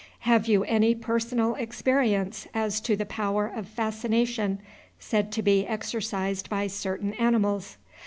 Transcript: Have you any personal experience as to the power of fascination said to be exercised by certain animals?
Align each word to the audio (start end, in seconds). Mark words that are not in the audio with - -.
Have 0.21 0.47
you 0.47 0.63
any 0.63 0.95
personal 0.95 1.53
experience 1.53 2.47
as 2.55 2.81
to 2.81 2.95
the 2.95 3.05
power 3.05 3.45
of 3.45 3.67
fascination 3.67 4.57
said 4.97 5.31
to 5.33 5.43
be 5.43 5.63
exercised 5.67 6.49
by 6.49 6.65
certain 6.65 7.13
animals? 7.13 7.77